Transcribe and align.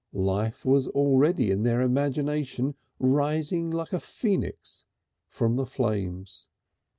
Life 0.13 0.65
was 0.65 0.87
already 0.87 1.51
in 1.51 1.61
their 1.61 1.79
imagination 1.81 2.73
rising 2.97 3.69
like 3.69 3.93
a 3.93 3.99
Phoenix 3.99 4.83
from 5.27 5.57
the 5.57 5.65
flames. 5.67 6.47